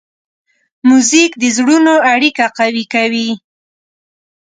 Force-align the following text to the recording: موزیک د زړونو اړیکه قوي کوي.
موزیک 0.87 1.31
د 1.37 1.43
زړونو 1.57 1.93
اړیکه 2.13 2.45
قوي 2.57 2.85
کوي. 2.93 3.29